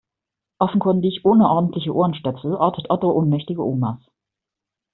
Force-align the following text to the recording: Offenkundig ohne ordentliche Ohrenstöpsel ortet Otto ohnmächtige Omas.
Offenkundig 0.57 1.25
ohne 1.25 1.47
ordentliche 1.47 1.93
Ohrenstöpsel 1.93 2.55
ortet 2.55 2.89
Otto 2.89 3.11
ohnmächtige 3.11 3.61
Omas. 3.61 3.99